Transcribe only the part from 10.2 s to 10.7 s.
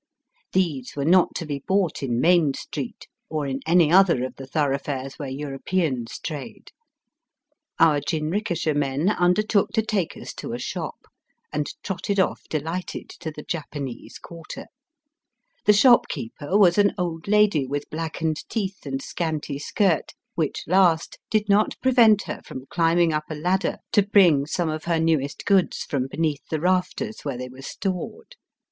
to a Digitized by VjOOQIC FfiTE DAT AT